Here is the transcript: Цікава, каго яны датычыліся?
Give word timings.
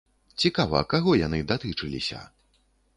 Цікава, 0.43 0.81
каго 0.95 1.11
яны 1.25 1.39
датычыліся? 1.55 2.27